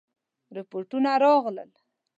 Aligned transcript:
رپوټونه 0.55 1.11
راغلل. 1.23 1.71